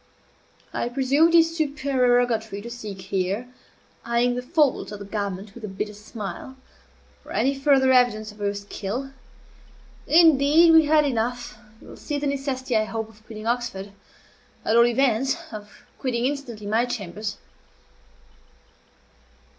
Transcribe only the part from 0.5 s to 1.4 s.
"I presume it